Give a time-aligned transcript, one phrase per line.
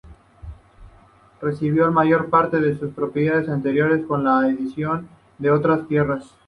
[1.43, 6.33] Recibió la mayor parte de sus propiedades anteriores, con la adición de otras tierras.